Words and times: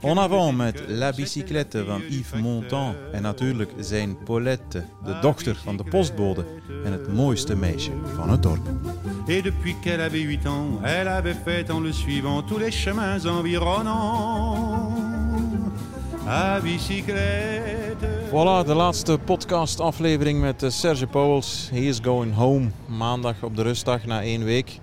En 0.00 0.18
avant 0.18 0.56
met 0.56 0.82
La 0.86 1.12
Bicyclette 1.12 1.84
van 1.84 2.02
Yves 2.08 2.40
Montand 2.40 2.96
en 3.12 3.22
natuurlijk 3.22 3.72
zijn 3.78 4.16
Paulette, 4.24 4.84
de 5.04 5.18
dochter 5.20 5.56
van 5.64 5.76
de 5.76 5.84
postbode 5.84 6.44
en 6.84 6.92
het 6.92 7.12
mooiste 7.12 7.56
meisje 7.56 7.90
van 8.16 8.30
het 8.30 8.42
dorp. 8.42 8.68
Et 9.26 9.42
depuis 9.42 9.76
qu'elle 9.80 10.02
avait 10.02 10.22
8 10.22 10.46
ans, 10.46 10.82
elle 10.82 11.08
avait 11.08 11.36
fait 11.44 11.70
en 11.70 11.82
le 11.82 11.92
suivant 11.92 12.46
tous 12.46 12.58
les 12.58 12.74
chemins 12.74 13.26
environnants. 13.26 14.92
À 16.26 16.60
bicyclette. 16.60 18.06
Voilà, 18.30 18.64
de 18.66 18.74
laatste 18.74 19.18
podcastaflevering 19.24 20.40
met 20.40 20.62
eh, 20.62 20.70
Serge 20.70 21.06
Pauwels. 21.06 21.68
He 21.70 21.80
is 21.80 21.98
going 22.02 22.34
home. 22.34 22.70
Maandag 22.86 23.42
op 23.42 23.56
de 23.56 23.62
rustdag 23.62 24.04
na 24.06 24.22
één 24.22 24.44
week. 24.44 24.78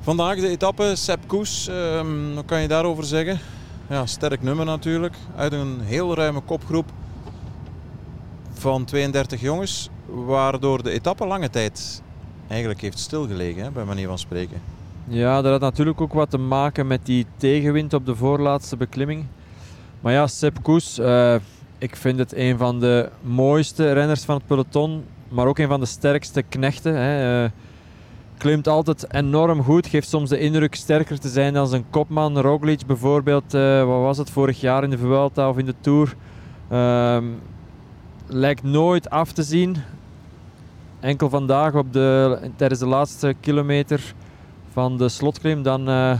Vandaag 0.00 0.40
de 0.40 0.48
etappe, 0.48 0.92
Sepp 0.96 1.28
Koes. 1.28 1.68
Ehm, 1.68 2.34
wat 2.34 2.44
kan 2.44 2.60
je 2.60 2.68
daarover 2.68 3.04
zeggen? 3.04 3.40
Ja, 3.88 4.06
sterk 4.06 4.42
nummer 4.42 4.64
natuurlijk. 4.64 5.14
Uit 5.36 5.52
een 5.52 5.80
heel 5.80 6.14
ruime 6.14 6.40
kopgroep 6.40 6.86
van 8.52 8.84
32 8.84 9.40
jongens. 9.40 9.90
Waardoor 10.06 10.82
de 10.82 10.90
etappe 10.90 11.26
lange 11.26 11.50
tijd 11.50 12.02
eigenlijk 12.48 12.80
heeft 12.80 12.98
stilgelegen, 12.98 13.62
hè, 13.62 13.70
bij 13.70 13.84
manier 13.84 14.06
van 14.06 14.18
spreken. 14.18 14.60
Ja, 15.04 15.42
dat 15.42 15.52
had 15.52 15.60
natuurlijk 15.60 16.00
ook 16.00 16.12
wat 16.12 16.30
te 16.30 16.38
maken 16.38 16.86
met 16.86 17.06
die 17.06 17.26
tegenwind 17.36 17.94
op 17.94 18.06
de 18.06 18.16
voorlaatste 18.16 18.76
beklimming. 18.76 19.24
Maar 20.00 20.12
ja, 20.12 20.26
Sepp 20.26 20.62
Koes, 20.62 20.98
eh, 20.98 21.34
ik 21.78 21.96
vind 21.96 22.18
het 22.18 22.36
een 22.36 22.58
van 22.58 22.80
de 22.80 23.10
mooiste 23.20 23.92
renners 23.92 24.24
van 24.24 24.36
het 24.36 24.46
peloton, 24.46 25.04
maar 25.28 25.46
ook 25.46 25.58
een 25.58 25.68
van 25.68 25.80
de 25.80 25.86
sterkste 25.86 26.42
knechten. 26.42 26.94
Hè. 26.94 27.44
Eh, 27.44 27.50
klimt 28.38 28.68
altijd 28.68 29.12
enorm 29.12 29.62
goed, 29.62 29.86
geeft 29.86 30.08
soms 30.08 30.30
de 30.30 30.38
indruk 30.38 30.74
sterker 30.74 31.18
te 31.18 31.28
zijn 31.28 31.54
dan 31.54 31.66
zijn 31.66 31.84
kopman. 31.90 32.40
Roglic 32.40 32.86
bijvoorbeeld, 32.86 33.54
eh, 33.54 33.84
wat 33.84 34.00
was 34.00 34.18
het, 34.18 34.30
vorig 34.30 34.60
jaar 34.60 34.84
in 34.84 34.90
de 34.90 34.98
Vuelta 34.98 35.48
of 35.48 35.58
in 35.58 35.64
de 35.64 35.74
Tour. 35.80 36.14
Ehm, 36.68 37.24
lijkt 38.26 38.62
nooit 38.62 39.10
af 39.10 39.32
te 39.32 39.42
zien. 39.42 39.76
Enkel 41.00 41.28
vandaag 41.28 41.74
op 41.74 41.92
de, 41.92 42.38
tijdens 42.56 42.80
de 42.80 42.86
laatste 42.86 43.34
kilometer 43.40 44.14
van 44.72 44.96
de 44.96 45.08
slotklim, 45.08 45.62
dan, 45.62 45.88
eh, 45.88 46.18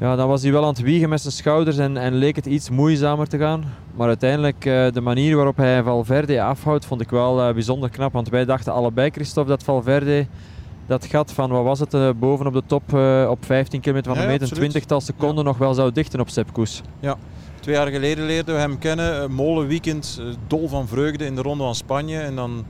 ja, 0.00 0.16
dan 0.16 0.28
was 0.28 0.42
hij 0.42 0.52
wel 0.52 0.62
aan 0.62 0.68
het 0.68 0.80
wiegen 0.80 1.08
met 1.08 1.20
zijn 1.20 1.32
schouders 1.32 1.78
en, 1.78 1.96
en 1.96 2.14
leek 2.14 2.36
het 2.36 2.46
iets 2.46 2.70
moeizamer 2.70 3.28
te 3.28 3.38
gaan. 3.38 3.64
Maar 3.94 4.08
uiteindelijk, 4.08 4.64
eh, 4.64 4.92
de 4.92 5.00
manier 5.00 5.36
waarop 5.36 5.56
hij 5.56 5.82
Valverde 5.82 6.42
afhoudt, 6.42 6.86
vond 6.86 7.00
ik 7.00 7.10
wel 7.10 7.52
bijzonder 7.52 7.90
knap. 7.90 8.12
Want 8.12 8.28
wij 8.28 8.44
dachten 8.44 8.72
allebei, 8.72 9.10
Christophe, 9.10 9.50
dat 9.50 9.62
Valverde 9.62 10.26
dat 10.86 11.06
gat 11.06 11.32
van, 11.32 11.50
wat 11.50 11.64
was 11.64 11.80
het, 11.80 11.94
eh, 11.94 12.10
boven 12.16 12.46
op 12.46 12.52
de 12.52 12.62
top 12.66 12.94
eh, 12.94 13.26
op 13.30 13.44
15 13.44 13.80
kilometer 13.80 14.12
van 14.12 14.20
Ja, 14.20 14.26
de 14.26 14.32
meet, 14.32 14.50
een 14.50 14.56
twintigtal 14.56 15.00
seconden 15.00 15.44
nog 15.44 15.58
wel 15.58 15.74
zou 15.74 15.92
dichten 15.92 16.20
op 16.20 16.28
Sepp 16.28 16.52
Koes. 16.52 16.82
Twee 17.60 17.74
jaar 17.74 17.86
geleden 17.86 18.26
leerden 18.26 18.54
we 18.54 18.60
hem 18.60 18.78
kennen. 18.78 19.22
Een 19.22 19.32
molenweekend, 19.32 20.16
eh, 20.20 20.26
dol 20.46 20.68
van 20.68 20.88
vreugde 20.88 21.24
in 21.24 21.34
de 21.34 21.42
Ronde 21.42 21.64
van 21.64 21.74
Spanje. 21.74 22.18
En 22.18 22.36
dan 22.36 22.64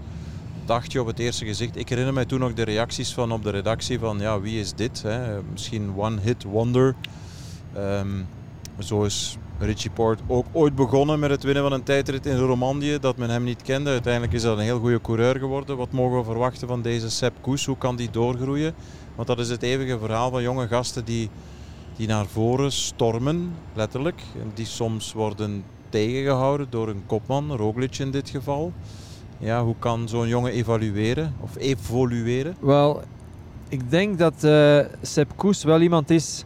dacht 0.65 0.93
je 0.93 1.01
op 1.01 1.07
het 1.07 1.19
eerste 1.19 1.45
gezicht... 1.45 1.77
Ik 1.77 1.89
herinner 1.89 2.15
mij 2.15 2.25
toen 2.25 2.41
nog 2.41 2.53
de 2.53 2.63
reacties 2.63 3.15
van 3.15 3.33
op 3.33 3.43
de 3.43 3.51
redactie 3.51 3.99
van... 3.99 4.19
Ja, 4.19 4.41
wie 4.41 4.61
is 4.61 4.73
dit? 4.73 5.03
Hè? 5.03 5.43
Misschien 5.53 5.93
one 5.97 6.21
hit 6.21 6.43
wonder. 6.43 6.95
Ehm, 7.75 8.09
zo 8.79 9.03
is 9.03 9.37
Richie 9.59 9.91
Port 9.91 10.21
ook 10.27 10.47
ooit 10.53 10.75
begonnen 10.75 11.19
met 11.19 11.31
het 11.31 11.43
winnen 11.43 11.63
van 11.63 11.73
een 11.73 11.83
tijdrit 11.83 12.27
in 12.27 12.37
Romandie. 12.37 12.99
Dat 12.99 13.17
men 13.17 13.31
hem 13.31 13.45
niet 13.45 13.63
kende. 13.63 13.91
Uiteindelijk 13.91 14.33
is 14.33 14.43
dat 14.43 14.59
een 14.59 14.65
heel 14.65 14.79
goede 14.79 15.01
coureur 15.01 15.39
geworden. 15.39 15.77
Wat 15.77 15.93
mogen 15.93 16.19
we 16.19 16.25
verwachten 16.25 16.69
van 16.69 16.83
deze 16.83 17.11
Sepp 17.11 17.37
Koes? 17.41 17.67
Hoe 17.67 17.79
kan 17.79 17.97
die 17.97 18.11
doorgroeien? 18.11 18.75
Want 19.15 19.29
dat 19.29 19.39
is 19.39 19.49
het 19.49 19.63
eeuwige 19.63 19.99
verhaal 19.99 20.31
van 20.31 20.43
jonge 20.43 20.69
gasten 20.69 21.05
die 21.05 21.31
die 21.97 22.07
naar 22.07 22.27
voren 22.27 22.73
stormen, 22.73 23.55
letterlijk. 23.75 24.21
En 24.41 24.51
die 24.55 24.67
soms 24.67 25.13
worden 25.13 25.65
tegengehouden 25.89 26.67
door 26.71 26.89
een 26.89 27.03
kopman, 27.07 27.57
Roglic 27.57 27.99
in 27.99 28.11
dit 28.11 28.31
geval. 28.31 28.73
Ja, 29.39 29.65
hoe 29.65 29.75
kan 29.79 30.09
zo'n 30.09 30.29
jongen 30.29 30.53
evalueren 30.53 31.35
of 31.41 31.57
evolueren? 31.57 32.57
Wel, 32.61 33.03
ik 33.69 33.91
denk 33.91 34.19
dat 34.19 34.45
eh 34.45 34.79
Sepp 35.03 35.37
Koes 35.37 35.65
wel 35.65 35.81
iemand 35.81 36.11
is 36.11 36.45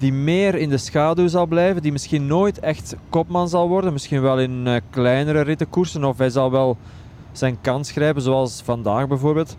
die 0.00 0.12
meer 0.12 0.54
in 0.54 0.68
de 0.68 0.76
schaduw 0.78 1.28
zal 1.28 1.46
blijven. 1.46 1.82
Die 1.82 1.92
misschien 1.92 2.26
nooit 2.26 2.58
echt 2.58 2.96
kopman 3.08 3.48
zal 3.48 3.68
worden. 3.68 3.92
Misschien 3.92 4.20
wel 4.20 4.38
in 4.38 4.66
eh, 4.66 4.80
kleinere 4.90 5.40
rittenkoersen. 5.40 6.04
Of 6.04 6.18
hij 6.18 6.30
zal 6.30 6.50
wel 6.50 6.76
zijn 7.32 7.58
kans 7.60 7.90
grijpen, 7.90 8.22
zoals 8.22 8.62
vandaag 8.64 9.08
bijvoorbeeld. 9.08 9.56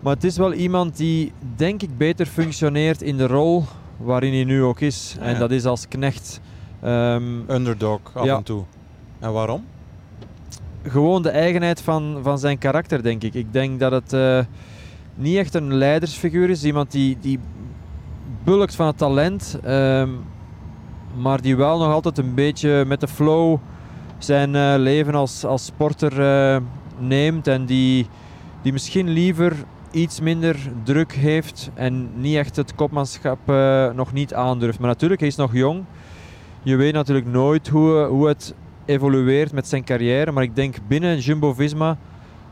Maar 0.00 0.14
het 0.14 0.24
is 0.24 0.36
wel 0.36 0.52
iemand 0.52 0.96
die, 0.96 1.32
denk 1.56 1.82
ik, 1.82 1.96
beter 1.98 2.26
functioneert 2.26 3.02
in 3.02 3.16
de 3.16 3.26
rol 3.26 3.64
waarin 3.96 4.32
hij 4.32 4.44
nu 4.44 4.62
ook 4.62 4.80
is. 4.80 5.16
Ja, 5.18 5.24
En 5.24 5.38
dat 5.38 5.50
is 5.50 5.64
als 5.64 5.88
knecht. 5.88 6.40
Ehm, 6.82 7.50
Underdog 7.50 8.00
af 8.14 8.24
Ja. 8.24 8.36
en 8.36 8.42
toe. 8.42 8.62
En 9.18 9.32
waarom? 9.32 9.64
gewoon 10.82 11.22
de 11.22 11.30
eigenheid 11.30 11.80
van, 11.80 12.18
van 12.22 12.38
zijn 12.38 12.58
karakter, 12.58 13.02
denk 13.02 13.22
ik. 13.22 13.34
Ik 13.34 13.52
denk 13.52 13.80
dat 13.80 13.92
het 13.92 14.12
eh, 14.12 14.38
niet 15.14 15.36
echt 15.36 15.54
een 15.54 15.74
leidersfiguur 15.74 16.50
is. 16.50 16.64
Iemand 16.64 16.90
die, 16.90 17.16
die 17.20 17.38
bulkt 18.44 18.74
van 18.74 18.86
het 18.86 18.98
talent, 18.98 19.58
ehm, 19.62 20.08
maar 21.16 21.40
die 21.40 21.56
wel 21.56 21.78
nog 21.78 21.92
altijd 21.92 22.18
een 22.18 22.34
beetje 22.34 22.84
met 22.84 23.00
de 23.00 23.08
flow 23.08 23.58
zijn 24.18 24.54
eh, 24.54 24.74
leven 24.76 25.14
als, 25.14 25.44
als 25.44 25.64
sporter 25.64 26.20
eh, 26.20 26.60
neemt. 26.98 27.46
En 27.46 27.64
die, 27.64 28.06
die 28.62 28.72
misschien 28.72 29.08
liever 29.08 29.52
iets 29.90 30.20
minder 30.20 30.56
druk 30.82 31.12
heeft 31.12 31.70
en 31.74 32.10
niet 32.14 32.36
echt 32.36 32.56
het 32.56 32.74
kopmanschap 32.74 33.38
eh, 33.46 33.90
nog 33.90 34.12
niet 34.12 34.34
aandurft. 34.34 34.78
Maar 34.78 34.88
natuurlijk, 34.88 35.20
hij 35.20 35.28
is 35.28 35.36
nog 35.36 35.54
jong. 35.54 35.84
Je 36.62 36.76
weet 36.76 36.92
natuurlijk 36.92 37.26
nooit 37.26 37.68
hoe, 37.68 38.04
hoe 38.04 38.28
het 38.28 38.54
evolueert 38.84 39.52
met 39.52 39.68
zijn 39.68 39.84
carrière. 39.84 40.32
Maar 40.32 40.42
ik 40.42 40.56
denk 40.56 40.76
binnen 40.86 41.18
Jumbo-Visma 41.18 41.96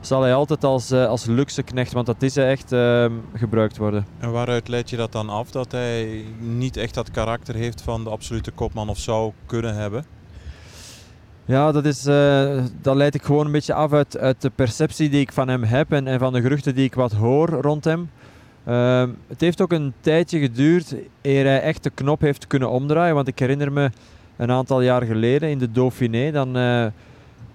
zal 0.07 0.23
hij 0.23 0.35
altijd 0.35 0.65
als, 0.65 0.91
eh, 0.91 1.07
als 1.07 1.25
luxe 1.25 1.63
knecht, 1.63 1.93
want 1.93 2.07
dat 2.07 2.23
is 2.23 2.35
hij 2.35 2.51
echt, 2.51 2.73
ehm, 2.73 3.13
gebruikt 3.35 3.77
worden. 3.77 4.07
En 4.19 4.33
waaruit 4.33 4.69
leid 4.69 4.91
je 4.91 4.97
dat 4.97 5.13
dan 5.13 5.29
af 5.29 5.51
dat 5.51 5.73
hij 5.73 6.25
niet 6.39 6.77
echt 6.77 6.95
dat 6.95 7.11
karakter 7.11 7.55
heeft 7.55 7.83
van 7.83 8.05
de 8.05 8.11
absolute 8.11 8.51
kopman 8.51 8.89
of 8.89 8.99
zou 8.99 9.33
kunnen 9.47 9.75
hebben? 9.75 10.05
Ja, 11.45 11.73
dat, 11.73 11.85
is, 11.85 12.07
eh, 12.07 12.65
dat 12.81 12.97
leid 12.97 13.15
ik 13.15 13.23
gewoon 13.23 13.47
een 13.47 13.53
beetje 13.53 13.75
af 13.75 13.93
uit, 13.93 14.19
uit 14.19 14.43
de 14.43 14.51
perceptie 14.51 15.09
die 15.09 15.21
ik 15.21 15.33
van 15.33 15.49
hem 15.49 15.63
heb 15.63 15.93
en, 15.93 16.07
en 16.07 16.19
van 16.19 16.33
de 16.33 16.41
geruchten 16.41 16.75
die 16.75 16.85
ik 16.85 16.95
wat 16.95 17.13
hoor 17.13 17.49
rond 17.49 17.85
hem. 17.85 18.11
Ehm, 18.65 19.09
het 19.27 19.41
heeft 19.41 19.61
ook 19.61 19.73
een 19.73 19.93
tijdje 20.01 20.39
geduurd 20.39 20.95
eer 21.23 21.45
hij 21.45 21.61
echt 21.61 21.83
de 21.83 21.91
knop 21.91 22.21
heeft 22.21 22.47
kunnen 22.47 22.71
omdraaien. 22.71 23.15
Want 23.15 23.29
ik 23.29 23.39
herinner 23.39 23.73
me 23.73 23.91
een 24.37 24.51
aantal 24.51 24.81
jaar 24.81 25.03
geleden 25.03 25.51
in 25.51 25.59
de 25.59 25.71
Dauphiné, 25.71 26.31
dan 26.31 26.57
eh, 26.57 26.87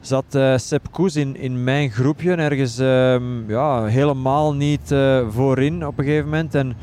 zat 0.01 0.35
eh 0.35 0.57
Sepp 0.57 0.91
Koes 0.91 1.15
in, 1.15 1.35
in 1.35 1.63
mijn 1.63 1.91
groepje 1.91 2.35
ergens 2.35 2.79
ehm, 2.79 3.49
ja, 3.49 3.85
helemaal 3.85 4.53
niet 4.53 4.91
eh, 4.91 5.27
voorin 5.29 5.87
op 5.87 5.97
een 5.97 6.03
gegeven 6.03 6.25
moment. 6.25 6.55
En 6.55 6.75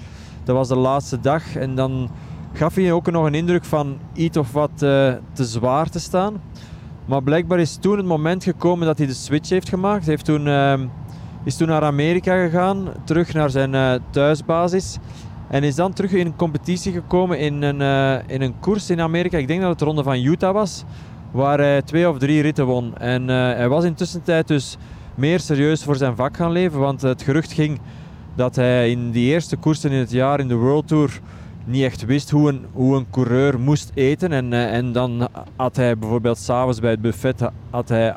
dat 0.44 0.56
was 0.56 0.68
de 0.68 0.76
laatste 0.76 1.20
dag 1.20 1.56
en 1.56 1.74
dan 1.74 2.10
gaf 2.52 2.74
hij 2.74 2.92
ook 2.92 3.10
nog 3.10 3.26
een 3.26 3.34
indruk 3.34 3.64
van 3.64 3.98
iets 4.12 4.36
of 4.36 4.52
wat 4.52 4.70
eh, 4.74 5.12
te 5.32 5.44
zwaar 5.44 5.88
te 5.88 6.00
staan. 6.00 6.42
Maar 7.04 7.22
blijkbaar 7.22 7.58
is 7.60 7.76
toen 7.76 7.96
het 7.96 8.06
moment 8.06 8.44
gekomen 8.44 8.86
dat 8.86 8.98
hij 8.98 9.06
de 9.06 9.14
switch 9.14 9.48
heeft 9.48 9.68
gemaakt. 9.68 10.04
Hij 10.04 10.10
heeft 10.10 10.24
toen, 10.24 10.46
ehm, 10.46 10.86
is 11.44 11.56
toen 11.56 11.68
naar 11.68 11.82
Amerika 11.82 12.44
gegaan, 12.44 12.88
terug 13.04 13.32
naar 13.32 13.50
zijn 13.50 14.00
thuisbasis. 14.10 14.98
En 15.48 15.62
is 15.62 15.74
dan 15.74 15.92
terug 15.92 16.12
in 16.12 16.26
een 16.26 16.36
competitie 16.36 16.92
gekomen 16.92 17.38
in 17.38 17.62
een, 17.62 17.80
in 18.26 18.42
een 18.42 18.60
koers 18.60 18.90
in 18.90 19.00
Amerika. 19.00 19.38
Ik 19.38 19.48
denk 19.48 19.60
dat 19.60 19.70
het 19.70 19.78
de 19.78 19.84
ronde 19.84 20.02
van 20.02 20.24
Utah 20.24 20.52
was. 20.52 20.84
Waar 21.30 21.58
hij 21.58 21.82
twee 21.82 22.08
of 22.08 22.18
drie 22.18 22.42
ritten 22.42 22.66
won. 22.66 22.96
En 22.96 23.30
eh, 23.30 23.36
hij 23.36 23.68
was 23.68 23.84
intussen 23.84 24.22
tijd 24.22 24.48
dus 24.48 24.76
meer 25.14 25.40
serieus 25.40 25.84
voor 25.84 25.96
zijn 25.96 26.16
vak 26.16 26.36
gaan 26.36 26.52
leven. 26.52 26.80
Want 26.80 27.02
het 27.02 27.22
gerucht 27.22 27.52
ging 27.52 27.80
dat 28.34 28.56
hij 28.56 28.90
in 28.90 29.10
die 29.10 29.32
eerste 29.32 29.56
koersen 29.56 29.90
in 29.90 29.98
het 29.98 30.10
jaar 30.10 30.40
in 30.40 30.48
de 30.48 30.54
World 30.54 30.88
Tour 30.88 31.20
niet 31.64 31.82
echt 31.82 32.04
wist 32.04 32.30
hoe 32.30 32.48
een, 32.48 32.66
hoe 32.72 32.96
een 32.96 33.10
coureur 33.10 33.60
moest 33.60 33.90
eten. 33.94 34.32
En, 34.32 34.52
eh, 34.52 34.74
en 34.74 34.92
dan 34.92 35.28
had 35.56 35.76
hij 35.76 35.98
bijvoorbeeld 35.98 36.38
s'avonds 36.38 36.80
bij 36.80 36.90
het 36.90 37.00
buffet 37.00 37.50
had 37.70 37.88
hij 37.88 38.16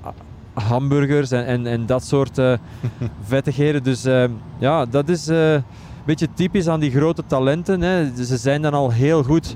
hamburgers 0.54 1.32
en, 1.32 1.46
en, 1.46 1.68
en 1.68 1.86
dat 1.86 2.04
soort 2.04 2.38
uh, 2.38 2.54
vettigheden. 3.24 3.84
Dus 3.84 4.04
ja, 4.58 4.86
dat 4.86 5.10
is 5.10 5.28
een 5.28 5.64
beetje 6.06 6.28
typisch 6.34 6.68
aan 6.68 6.80
die 6.80 6.92
grote 6.92 7.24
talenten. 7.28 7.82
Hè. 7.82 8.24
Ze 8.24 8.38
zijn 8.38 8.62
dan 8.62 8.74
al 8.74 8.92
heel 8.92 9.24
goed, 9.24 9.56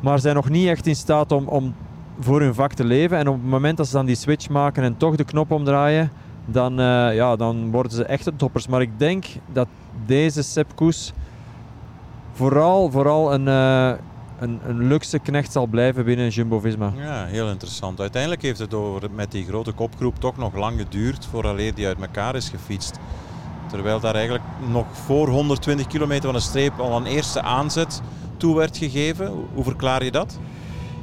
maar 0.00 0.18
zijn 0.18 0.34
nog 0.34 0.48
niet 0.48 0.68
echt 0.68 0.86
in 0.86 0.96
staat 0.96 1.32
om, 1.32 1.48
om 1.48 1.74
voor 2.20 2.40
hun 2.40 2.54
vak 2.54 2.72
te 2.72 2.84
leven. 2.84 3.18
En 3.18 3.28
op 3.28 3.34
het 3.34 3.50
moment 3.50 3.76
dat 3.76 3.86
ze 3.86 3.92
dan 3.92 4.06
die 4.06 4.14
switch 4.14 4.48
maken 4.48 4.82
en 4.82 4.96
toch 4.96 5.16
de 5.16 5.24
knop 5.24 5.50
omdraaien, 5.50 6.12
dan, 6.46 6.74
ja, 7.14 7.36
dan 7.36 7.70
worden 7.70 7.92
ze 7.92 8.04
echte 8.04 8.36
toppers. 8.36 8.66
Maar 8.66 8.80
ik 8.80 8.98
denk 8.98 9.24
dat 9.52 9.68
deze 10.06 10.42
Sepp 10.42 10.76
Koes 10.76 11.12
vooral, 12.40 12.90
vooral 12.90 13.32
een, 13.32 13.46
uh, 13.46 13.92
een, 14.38 14.60
een 14.66 14.86
luxe 14.86 15.18
knecht 15.18 15.52
zal 15.52 15.66
blijven 15.66 16.04
binnen 16.04 16.28
Jumbo-Visma. 16.28 16.92
Ja, 16.96 17.24
heel 17.24 17.48
interessant. 17.48 18.00
Uiteindelijk 18.00 18.42
heeft 18.42 18.58
het 18.58 18.74
over, 18.74 19.10
met 19.10 19.32
die 19.32 19.44
grote 19.44 19.72
kopgroep 19.72 20.20
toch 20.20 20.36
nog 20.36 20.54
lang 20.54 20.78
geduurd 20.78 21.26
vooraleer 21.26 21.74
die 21.74 21.86
uit 21.86 22.00
elkaar 22.00 22.34
is 22.34 22.48
gefietst. 22.48 22.98
Terwijl 23.68 24.00
daar 24.00 24.14
eigenlijk 24.14 24.44
nog 24.70 24.86
voor 24.92 25.28
120 25.28 25.86
kilometer 25.86 26.24
van 26.24 26.34
de 26.34 26.40
streep 26.40 26.78
al 26.78 26.96
een 26.96 27.06
eerste 27.06 27.42
aanzet 27.42 28.02
toe 28.36 28.56
werd 28.56 28.76
gegeven. 28.76 29.32
Hoe 29.54 29.64
verklaar 29.64 30.04
je 30.04 30.10
dat? 30.10 30.38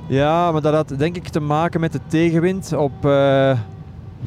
Ja, 0.08 0.52
maar 0.52 0.62
dat 0.62 0.74
had 0.74 0.94
denk 0.98 1.16
ik 1.16 1.28
te 1.28 1.40
maken 1.40 1.80
met 1.80 1.92
de 1.92 2.00
tegenwind 2.08 2.74
op 2.74 3.06
uh, 3.06 3.60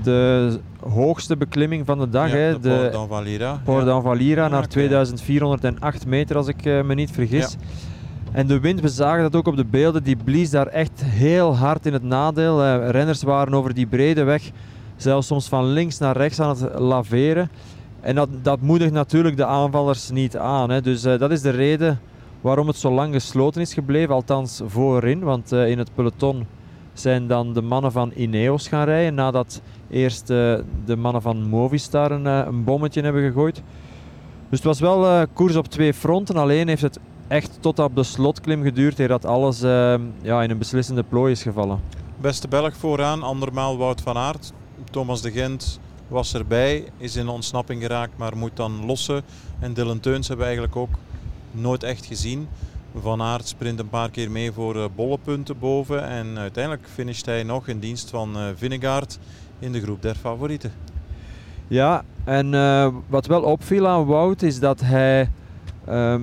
de 0.03 0.59
hoogste 0.89 1.37
beklimming 1.37 1.87
van 1.87 1.99
de 1.99 2.09
dag. 2.09 2.31
Ja, 2.31 2.37
hè, 2.37 2.61
de 2.61 2.69
Port 2.69 2.93
d'Anvalira. 2.93 3.61
Port 3.65 3.85
d'Anvalira 3.85 4.43
Ja, 4.43 4.49
naar 4.49 4.59
oké. 4.59 4.69
2408 4.69 6.07
meter, 6.07 6.37
als 6.37 6.47
ik 6.47 6.65
eh, 6.65 6.83
me 6.83 6.95
niet 6.95 7.11
vergis. 7.11 7.57
En 8.33 8.47
de 8.47 8.61
wind, 8.61 8.81
we 8.81 8.89
zagen 8.89 9.23
dat 9.23 9.37
ook 9.37 9.47
op 9.47 9.57
de 9.57 9.65
beelden, 9.65 10.03
die 10.03 10.17
blies 10.25 10.51
daar 10.51 10.67
echt 10.67 11.03
heel 11.05 11.57
hard 11.57 11.87
in 11.87 11.93
het 11.93 12.03
nadeel. 12.03 12.63
Eh, 12.65 12.89
renners 12.91 13.23
waren 13.23 13.55
over 13.55 13.75
die 13.75 13.87
brede 13.87 14.23
weg 14.23 14.51
zelfs 14.97 15.27
soms 15.27 15.49
van 15.49 15.65
links 15.65 15.99
naar 15.99 16.17
rechts 16.17 16.41
aan 16.41 16.49
het 16.49 16.79
laveren. 16.79 17.51
En 18.01 18.15
dat, 18.15 18.29
dat 18.43 18.61
moedigt 18.61 18.93
natuurlijk 18.93 19.37
de 19.37 19.45
aanvallers 19.45 20.11
niet 20.11 20.37
aan. 20.37 20.71
Hè. 20.71 20.81
Dus 20.81 21.05
eh, 21.05 21.19
dat 21.19 21.31
is 21.31 21.41
de 21.41 21.51
reden 21.51 22.01
waarom 22.41 22.67
het 22.67 22.77
zo 22.77 22.91
lang 22.91 23.15
gesloten 23.15 23.61
is 23.61 23.75
gebleven, 23.75 24.15
althans 24.15 24.61
voorin. 24.65 25.21
Want 25.21 25.53
eh, 25.53 25.69
in 25.69 25.79
het 25.79 25.95
peloton 25.95 26.47
zijn 26.93 27.27
dan 27.27 27.53
de 27.53 27.63
mannen 27.63 27.93
van 27.93 28.13
Ineos 28.15 28.69
gaan 28.69 28.85
rijden 28.85 29.15
nadat 29.15 29.61
eerst 29.91 30.31
eh, 30.31 30.55
de 30.85 30.97
mannen 30.97 31.23
van 31.23 31.49
Movistar 31.49 32.11
een, 32.11 32.27
eh, 32.27 32.43
een 32.47 32.65
bommetje 32.65 33.03
hebben 33.03 33.23
gegooid. 33.23 33.63
Dus 34.49 34.59
het 34.59 34.69
was 34.69 34.81
wel 34.81 35.27
koers 35.33 35.57
op 35.57 35.67
twee 35.67 35.95
fronten, 35.95 36.37
alleen 36.37 36.69
heeft 36.69 36.83
het 36.83 36.99
echt 37.31 37.59
tot 37.61 37.79
op 37.79 37.97
de 37.97 38.03
slotklim 38.03 38.63
geduurd 38.63 38.99
eer 38.99 39.09
dat 39.09 39.25
alles 39.25 39.63
eh, 39.63 39.95
ja, 40.23 40.43
in 40.43 40.51
een 40.51 40.59
beslissende 40.59 41.03
plooi 41.03 41.33
is 41.33 41.43
gevallen. 41.43 41.81
Beste 42.21 42.49
Belg 42.49 42.77
vooraan, 42.77 43.23
andermaal 43.23 43.79
Wout 43.79 44.01
van 44.01 44.17
Aert. 44.17 44.53
Thomas 44.91 45.23
de 45.23 45.31
Gent 45.31 45.81
was 46.09 46.35
erbij, 46.35 46.85
is 46.97 47.17
in 47.17 47.29
ontsnapping 47.29 47.83
geraakt, 47.83 48.13
maar 48.17 48.37
moet 48.37 48.57
dan 48.57 48.87
lossen. 48.87 49.23
En 49.59 49.75
Dylan 49.75 50.01
Teuns 50.01 50.29
hebben 50.29 50.47
eigenlijk 50.47 50.77
ook 50.77 50.89
nooit 51.51 51.83
echt 51.83 52.07
gezien. 52.07 52.49
Van 53.01 53.23
Aert 53.23 53.49
sprint 53.49 53.79
een 53.79 53.89
paar 53.89 54.11
keer 54.11 54.31
mee 54.31 54.53
voor 54.53 54.77
eh, 54.77 54.85
bollepunten 54.95 55.59
boven. 55.59 56.09
En 56.09 56.39
uiteindelijk 56.39 56.87
finisht 56.95 57.27
hij 57.27 57.43
nog 57.43 57.69
in 57.69 57.79
dienst 57.79 58.11
van 58.11 58.37
eh 58.37 58.43
Vingegaard 58.55 59.19
in 59.59 59.73
de 59.73 59.81
groep 59.81 60.03
der 60.03 60.15
favorieten. 60.15 60.73
Ja, 61.69 62.05
en 62.25 62.55
eh, 62.55 62.89
wat 63.07 63.27
wel 63.27 63.43
opviel 63.43 63.89
aan 63.89 64.07
Wout 64.07 64.43
is 64.43 64.61
dat 64.61 64.81
hij 64.81 65.31
ehm, 65.85 66.23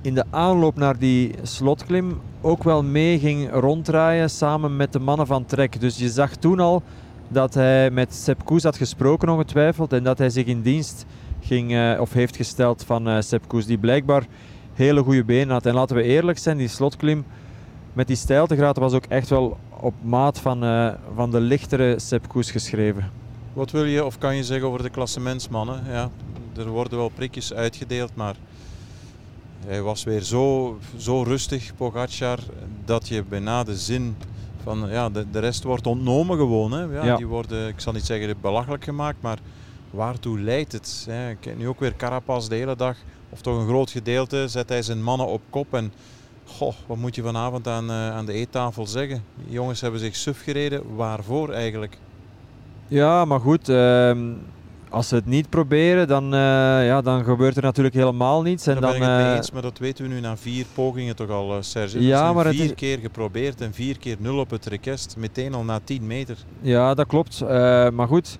in 0.00 0.14
de 0.14 0.24
aanloop 0.30 0.76
naar 0.76 0.98
die 0.98 1.34
slotklim 1.42 2.20
ook 2.40 2.62
wel 2.62 2.82
mee 2.82 3.18
ging 3.18 3.50
ronddraaien 3.52 4.30
samen 4.30 4.76
met 4.76 4.92
de 4.92 4.98
mannen 4.98 5.26
van 5.26 5.44
Trek. 5.44 5.80
Dus 5.80 5.98
je 5.98 6.08
zag 6.08 6.36
toen 6.36 6.60
al 6.60 6.82
dat 7.28 7.54
hij 7.54 7.90
met 7.90 8.14
Sepp 8.14 8.44
Koes 8.44 8.62
had 8.62 8.76
gesproken 8.76 9.28
ongetwijfeld 9.28 9.92
en 9.92 10.04
dat 10.04 10.18
hij 10.18 10.30
zich 10.30 10.46
in 10.46 10.62
dienst 10.62 11.04
ging, 11.48 11.74
eh, 11.74 12.00
of 12.00 12.12
heeft 12.12 12.36
gesteld 12.36 12.84
van 12.84 13.08
eh 13.08 13.20
Sepp 13.20 13.48
Koes, 13.48 13.66
die 13.66 13.78
blijkbaar 13.78 14.26
hele 14.74 15.02
goede 15.02 15.24
benen 15.24 15.50
had. 15.50 15.66
En 15.66 15.74
laten 15.74 15.96
we 15.96 16.02
eerlijk 16.02 16.38
zijn, 16.38 16.56
die 16.56 16.68
slotklim 16.68 17.24
met 17.92 18.06
die 18.06 18.16
stijltegraad 18.16 18.76
was 18.76 18.92
ook 18.92 19.04
echt 19.04 19.28
wel 19.28 19.58
op 19.80 19.94
maat 20.02 20.38
van, 20.38 20.64
eh, 20.64 20.92
van 21.14 21.30
de 21.30 21.40
lichtere 21.40 21.98
Sepp 21.98 22.28
Koes 22.28 22.50
geschreven. 22.50 23.10
Wat 23.52 23.70
wil 23.70 23.84
je 23.84 24.04
of 24.04 24.18
kan 24.18 24.36
je 24.36 24.44
zeggen 24.44 24.68
over 24.68 24.82
de 24.82 24.90
klassementsmannen? 24.90 25.82
Ja, 25.88 26.10
er 26.56 26.68
worden 26.68 26.98
wel 26.98 27.08
prikjes 27.08 27.54
uitgedeeld, 27.54 28.10
maar 28.14 28.34
hij 29.66 29.82
was 29.82 30.04
weer 30.04 30.22
zo, 30.22 30.78
zo 30.96 31.22
rustig, 31.22 31.72
Pogacar, 31.76 32.38
dat 32.84 33.08
je 33.08 33.24
bijna 33.28 33.64
de 33.64 33.76
zin 33.76 34.16
van 34.62 34.88
ja, 34.90 35.08
de, 35.10 35.30
de 35.30 35.38
rest 35.38 35.62
wordt 35.62 35.86
ontnomen 35.86 36.36
gewoon. 36.36 36.72
Hè. 36.72 36.82
Ja, 36.82 37.04
Ja. 37.04 37.16
Die 37.16 37.26
worden, 37.26 37.68
ik 37.68 37.80
zal 37.80 37.92
niet 37.92 38.04
zeggen 38.04 38.34
belachelijk 38.40 38.84
gemaakt, 38.84 39.22
maar 39.22 39.38
waartoe 39.90 40.40
leidt 40.40 40.72
het? 40.72 41.06
Hè? 41.10 41.30
Ik 41.30 41.56
nu 41.56 41.68
ook 41.68 41.80
weer 41.80 41.96
Carapaz 41.96 42.48
de 42.48 42.54
hele 42.54 42.76
dag, 42.76 42.96
of 43.30 43.40
toch 43.40 43.58
een 43.60 43.66
groot 43.68 43.90
gedeelte, 43.90 44.48
zet 44.48 44.68
hij 44.68 44.82
zijn 44.82 45.02
mannen 45.02 45.26
op 45.26 45.40
kop 45.50 45.74
en 45.74 45.92
goh, 46.46 46.74
wat 46.86 46.96
moet 46.96 47.14
je 47.14 47.22
vanavond 47.22 47.66
aan, 47.68 47.90
eh, 47.90 48.10
aan 48.10 48.26
de 48.26 48.32
eettafel 48.32 48.86
zeggen? 48.86 49.24
Die 49.44 49.52
jongens 49.52 49.80
hebben 49.80 50.00
zich 50.00 50.16
suf 50.16 50.42
gereden, 50.42 50.82
waarvoor 50.96 51.50
eigenlijk? 51.52 51.98
Ja, 52.88 53.24
maar 53.24 53.40
goed, 53.40 53.68
ehm, 53.68 54.18
als 54.90 55.08
ze 55.08 55.14
het 55.14 55.26
niet 55.26 55.48
proberen, 55.50 56.08
dan, 56.08 56.24
eh, 56.24 56.38
ja, 56.86 57.00
dan 57.02 57.24
gebeurt 57.24 57.56
er 57.56 57.62
natuurlijk 57.62 57.94
helemaal 57.94 58.42
niets. 58.42 58.66
En 58.66 58.72
dan, 58.80 58.82
ben 58.82 58.94
ik 58.94 59.02
het 59.02 59.10
mee 59.16 59.26
eh, 59.26 59.34
eens, 59.36 59.50
maar 59.50 59.62
dat 59.62 59.78
weten 59.78 60.04
we 60.08 60.14
nu 60.14 60.20
na 60.20 60.36
vier 60.36 60.64
pogingen 60.74 61.16
toch 61.16 61.30
al, 61.30 61.62
Serge. 61.62 62.02
Ja, 62.02 62.32
maar 62.32 62.44
het 62.46 62.54
vier 62.54 62.64
is- 62.64 62.74
keer 62.74 62.98
geprobeerd 62.98 63.60
en 63.60 63.72
vier 63.74 63.98
keer 63.98 64.16
nul 64.18 64.38
op 64.38 64.50
het 64.50 64.66
request. 64.66 65.14
Meteen 65.18 65.54
al 65.54 65.64
na 65.64 65.80
10 65.84 66.06
meter. 66.06 66.36
Ja, 66.60 66.94
dat 66.94 67.06
klopt. 67.06 67.40
Maar 67.92 68.06
goed, 68.08 68.38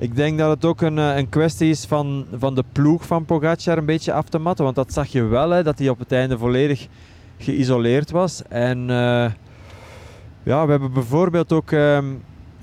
ik 0.00 0.16
denk 0.16 0.38
dat 0.38 0.50
het 0.50 0.64
ook 0.64 0.80
een, 0.80 0.98
eh, 0.98 1.16
een 1.16 1.28
kwestie 1.28 1.70
is 1.70 1.84
van, 1.84 2.26
van 2.38 2.54
de 2.54 2.64
ploeg 2.72 3.06
van 3.06 3.24
Pogacar 3.24 3.78
een 3.78 3.84
beetje 3.84 4.12
af 4.12 4.28
te 4.28 4.38
matten. 4.38 4.64
Want 4.64 4.76
dat 4.76 4.92
zag 4.92 5.06
je 5.06 5.24
wel, 5.24 5.50
hè, 5.50 5.62
dat 5.62 5.78
hij 5.78 5.88
op 5.88 5.98
het 5.98 6.12
einde 6.12 6.38
volledig 6.38 6.86
geïsoleerd 7.38 8.10
was. 8.10 8.42
En 8.48 8.90
eh, 8.90 9.30
ja, 10.42 10.64
we 10.64 10.70
hebben 10.70 10.92
bijvoorbeeld 10.92 11.52
ook 11.52 11.72
ehm, 11.72 12.06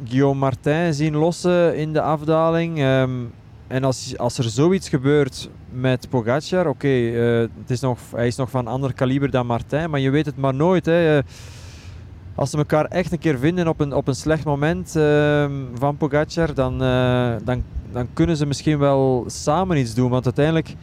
Guillaume 0.04 0.40
Martin 0.40 0.94
zien 0.94 1.16
lossen 1.16 1.76
in 1.76 1.94
de 1.94 2.02
afdaling. 2.02 2.80
Ehm, 2.80 3.12
en 3.68 3.84
als, 3.84 4.18
als 4.18 4.38
er 4.38 4.44
zoiets 4.44 4.90
gebeurt 4.90 5.50
met 5.70 6.10
Pogacar, 6.10 6.68
oké, 6.68 6.88
eh, 6.88 7.40
het 7.40 7.70
is 7.70 7.80
nog, 7.80 8.00
hij 8.16 8.28
is 8.28 8.36
nog 8.36 8.50
van 8.50 8.68
ander 8.68 8.94
kaliber 8.94 9.32
dan 9.32 9.46
Martin, 9.46 9.90
maar 9.90 10.00
je 10.00 10.10
weet 10.10 10.26
het 10.26 10.38
maar 10.38 10.54
nooit. 10.54 10.86
Hè. 10.86 11.18
Eh, 11.18 11.24
als 12.38 12.50
ze 12.50 12.58
elkaar 12.58 12.86
echt 12.86 13.12
een 13.12 13.20
keer 13.20 13.40
vinden 13.40 13.68
op 13.68 13.80
een, 13.80 13.94
op 13.94 14.08
een 14.08 14.16
slecht 14.16 14.46
moment 14.46 14.96
ehm, 14.96 15.52
van 15.74 15.98
Pogacar, 15.98 16.54
dan, 16.54 16.84
eh, 16.84 17.36
dan, 17.44 17.64
dan 17.92 18.08
kunnen 18.14 18.38
ze 18.38 18.46
misschien 18.46 18.78
wel 18.80 19.24
samen 19.28 19.78
iets 19.78 19.94
doen. 19.94 20.10
Want 20.10 20.26
uiteindelijk, 20.26 20.76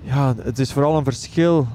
ja, 0.00 0.34
het 0.42 0.58
is 0.58 0.72
vooral 0.72 0.96
een 0.96 1.04
verschil 1.04 1.66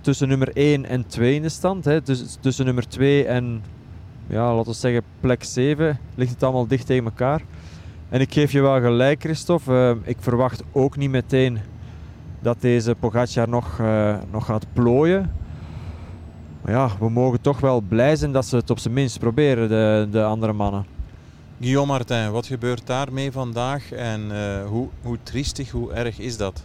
tussen 0.00 0.28
nummer 0.28 0.50
1 0.52 0.84
en 0.84 1.06
2 1.06 1.34
in 1.34 1.42
de 1.42 1.48
stand. 1.48 1.84
Hè. 1.84 2.02
Dus, 2.02 2.36
tussen 2.40 2.64
nummer 2.64 2.88
2 2.88 3.24
en, 3.24 3.62
ja, 4.26 4.54
laten 4.54 4.72
we 4.72 4.78
zeggen, 4.78 5.02
plek 5.20 5.44
7 5.44 5.98
ligt 6.14 6.32
het 6.32 6.42
allemaal 6.42 6.66
dicht 6.66 6.86
tegen 6.86 7.04
elkaar. 7.04 7.42
En 8.08 8.20
ik 8.20 8.32
geef 8.32 8.52
je 8.52 8.60
wel 8.60 8.80
gelijk, 8.80 9.20
Christophe. 9.20 9.98
Eh, 10.04 10.08
ik 10.10 10.16
verwacht 10.20 10.62
ook 10.72 10.96
niet 10.96 11.10
meteen 11.10 11.58
dat 12.40 12.60
deze 12.60 12.94
Pogacar 12.94 13.48
nog, 13.48 13.78
eh, 13.80 14.16
nog 14.30 14.44
gaat 14.44 14.66
plooien. 14.72 15.42
Maar 16.64 16.72
ja, 16.72 16.90
we 16.98 17.10
mogen 17.10 17.40
toch 17.40 17.60
wel 17.60 17.80
blij 17.80 18.16
zijn 18.16 18.32
dat 18.32 18.46
ze 18.46 18.56
het 18.56 18.70
op 18.70 18.78
zijn 18.78 18.94
minst 18.94 19.18
proberen, 19.18 19.68
de, 19.68 20.08
de 20.10 20.24
andere 20.24 20.52
mannen. 20.52 20.86
Guillaume 21.60 21.92
Martin, 21.92 22.30
wat 22.30 22.46
gebeurt 22.46 22.86
daarmee 22.86 23.32
vandaag 23.32 23.92
en 23.92 24.20
eh, 24.30 24.66
hoe, 24.66 24.88
hoe 25.02 25.18
triestig, 25.22 25.70
hoe 25.70 25.92
erg 25.92 26.18
is 26.18 26.36
dat? 26.36 26.64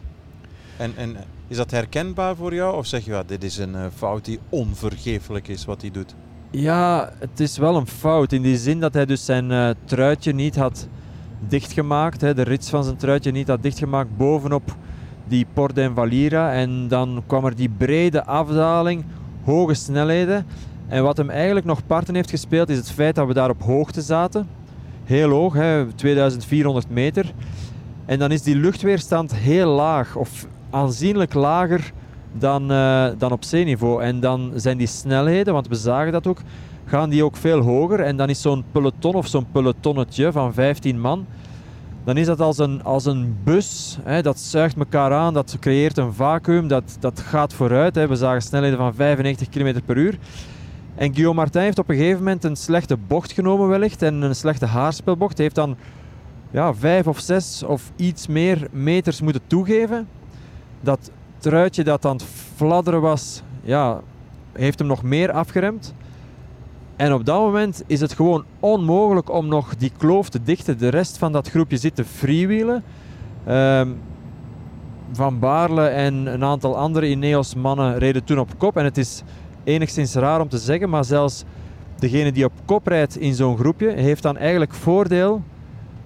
En, 0.78 0.94
en 0.96 1.16
is 1.48 1.58
dat 1.58 1.72
herkenbaar 1.72 2.36
voor 2.36 2.54
jou 2.54 2.76
of 2.78 2.86
zeg 2.86 3.06
je, 3.06 3.12
ja, 3.12 3.24
dit 3.24 3.44
is 3.44 3.58
een 3.58 3.76
eh, 3.76 3.86
fout 3.96 4.26
die 4.26 4.40
onvergeeflijk 4.50 5.48
is 5.48 5.66
wat 5.66 5.82
hij 5.82 5.92
doet? 5.92 6.16
Ja, 6.52 7.12
het 7.20 7.40
is 7.40 7.58
wel 7.58 7.76
een 7.76 7.88
fout 7.88 8.32
in 8.32 8.42
die 8.42 8.58
zin 8.58 8.80
dat 8.80 8.94
hij 8.94 9.06
dus 9.06 9.26
zijn 9.26 9.52
eh, 9.52 9.70
truitje 9.86 10.34
niet 10.34 10.56
had 10.56 10.88
dichtgemaakt. 11.48 12.22
Hè, 12.22 12.34
de 12.34 12.42
rits 12.42 12.70
van 12.70 12.84
zijn 12.84 12.98
truitje 12.98 13.32
niet 13.32 13.48
had 13.48 13.64
dichtgemaakt 13.64 14.18
bovenop 14.18 14.76
die 15.28 15.46
Port 15.54 15.76
d'Invalira. 15.76 16.54
En 16.54 16.88
dan 16.88 17.24
kwam 17.28 17.46
er 17.46 17.56
die 17.56 17.70
brede 17.70 18.26
afdaling, 18.26 19.06
hoge 19.44 19.74
snelheden. 19.74 20.46
En 20.88 21.04
wat 21.04 21.18
hem 21.18 21.30
eigenlijk 21.30 21.66
nog 21.66 21.86
parten 21.86 22.16
heeft 22.16 22.30
gespeeld 22.30 22.70
is 22.70 22.78
het 22.78 22.92
feit 22.92 23.16
dat 23.16 23.28
we 23.28 23.34
daar 23.34 23.50
op 23.50 23.62
hoogte 23.62 24.02
zaten. 24.02 24.48
Heel 25.04 25.30
hoog, 25.30 25.54
hè, 25.54 25.86
2400 25.94 26.90
meter. 26.90 27.34
En 28.06 28.20
dan 28.20 28.32
is 28.32 28.42
die 28.42 28.56
luchtweerstand 28.56 29.36
heel 29.36 29.70
laag 29.70 30.16
of 30.16 30.48
aanzienlijk 30.70 31.34
lager 31.34 31.92
dan, 32.34 32.72
eh, 32.72 33.08
dan 33.18 33.32
op 33.32 33.44
zeeniveau. 33.44 34.04
En 34.04 34.20
dan 34.20 34.52
zijn 34.56 34.78
die 34.78 34.88
snelheden, 34.88 35.54
want 35.54 35.68
we 35.68 35.76
zagen 35.76 36.12
dat 36.12 36.28
ook, 36.28 36.42
gaan 36.86 37.10
die 37.10 37.24
ook 37.24 37.36
veel 37.36 37.60
hoger. 37.60 38.00
En 38.00 38.18
dan 38.18 38.30
is 38.30 38.42
zo'n 38.42 38.64
peloton 38.72 39.16
of 39.16 39.28
zo'n 39.28 39.52
pelotonnetje 39.52 40.32
van 40.32 40.54
15 40.54 41.00
man, 41.00 41.26
dan 42.04 42.18
is 42.18 42.26
dat 42.26 42.40
als 42.40 42.58
een, 42.58 42.84
als 42.84 43.06
een 43.06 43.38
bus. 43.44 43.98
Hè, 44.04 44.22
dat 44.22 44.40
zuigt 44.40 44.78
elkaar 44.78 45.14
aan, 45.14 45.34
dat 45.34 45.58
creëert 45.60 45.98
een 45.98 46.14
vacuüm, 46.14 46.68
dat, 46.68 46.98
dat 47.00 47.20
gaat 47.20 47.54
vooruit. 47.54 47.96
Hè. 47.96 48.08
We 48.08 48.16
zagen 48.16 48.42
snelheden 48.42 48.78
van 48.78 48.96
95 48.96 49.50
km 49.50 49.80
per 49.86 49.98
uur. 49.98 50.18
En 50.96 51.14
Guillaume 51.14 51.40
Martin 51.40 51.62
heeft 51.62 51.80
op 51.80 51.90
een 51.90 51.96
gegeven 51.96 52.18
moment 52.18 52.44
een 52.44 52.56
slechte 52.56 52.98
bocht 52.98 53.32
genomen 53.32 53.68
wellicht 53.68 54.02
en 54.02 54.22
een 54.22 54.36
slechte 54.36 54.66
haarspelbocht. 54.66 55.34
Hij 55.34 55.44
heeft 55.44 55.56
dan 55.56 55.76
ja, 56.52 56.74
vijf 56.74 57.08
of 57.08 57.20
zes 57.20 57.64
of 57.64 57.92
iets 57.96 58.28
meer 58.28 58.68
meters 58.72 59.22
moeten 59.22 59.42
toegeven. 59.48 60.08
Dat 60.82 61.12
truitje 61.38 61.84
dat 61.84 62.06
aan 62.06 62.16
het 62.16 62.26
fladderen 62.56 63.02
was, 63.02 63.42
ja, 63.62 64.02
heeft 64.52 64.80
hem 64.80 64.88
nog 64.88 65.04
meer 65.04 65.32
afgeremd. 65.32 65.94
En 67.00 67.14
op 67.14 67.26
dat 67.26 67.40
moment 67.40 67.84
is 67.88 68.02
het 68.02 68.14
gewoon 68.14 68.44
onmogelijk 68.60 69.32
om 69.32 69.48
nog 69.48 69.76
die 69.76 69.92
kloof 69.98 70.30
te 70.30 70.44
dichten. 70.44 70.78
De 70.78 70.88
rest 70.88 71.18
van 71.18 71.32
dat 71.32 71.50
groepje 71.50 71.78
zit 71.78 71.96
te 71.96 72.06
freewheelen. 72.06 72.84
Um, 73.50 73.98
van 75.12 75.40
Baarle 75.40 75.88
en 75.88 76.14
een 76.14 76.44
aantal 76.44 76.78
andere 76.78 77.10
Ineos 77.10 77.56
mannen 77.56 77.98
reden 77.98 78.24
toen 78.24 78.40
op 78.40 78.50
kop. 78.58 78.78
En 78.78 78.84
het 78.84 78.98
is 78.98 79.24
enigszins 79.64 80.14
raar 80.14 80.42
om 80.42 80.50
te 80.50 80.58
zeggen, 80.58 80.90
maar 80.90 81.06
zelfs 81.06 81.44
degene 82.00 82.32
die 82.32 82.46
op 82.46 82.54
kop 82.66 82.88
rijdt 82.88 83.18
in 83.18 83.34
zo'n 83.34 83.58
groepje, 83.58 83.92
heeft 83.92 84.24
dan 84.24 84.38
eigenlijk 84.38 84.74
voordeel 84.74 85.42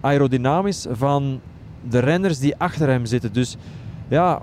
aerodynamisch 0.02 0.86
van 0.92 1.40
de 1.90 2.00
renners 2.00 2.40
die 2.40 2.58
achter 2.58 2.88
hem 2.88 3.06
zitten. 3.06 3.34
Dus 3.34 3.58
ja, 4.08 4.42